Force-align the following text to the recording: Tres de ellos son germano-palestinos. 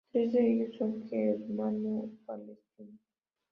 Tres 0.11 0.33
de 0.33 0.51
ellos 0.55 0.75
son 0.79 1.07
germano-palestinos. 1.09 2.99